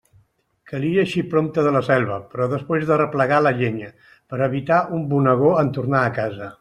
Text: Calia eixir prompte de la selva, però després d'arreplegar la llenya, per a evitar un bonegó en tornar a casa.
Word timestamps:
Calia 0.69 1.01
eixir 1.01 1.23
prompte 1.33 1.65
de 1.67 1.73
la 1.75 1.81
selva, 1.89 2.17
però 2.31 2.47
després 2.53 2.87
d'arreplegar 2.91 3.43
la 3.49 3.55
llenya, 3.59 3.91
per 4.33 4.41
a 4.41 4.47
evitar 4.51 4.81
un 5.01 5.05
bonegó 5.13 5.53
en 5.65 5.71
tornar 5.79 6.03
a 6.09 6.15
casa. 6.21 6.51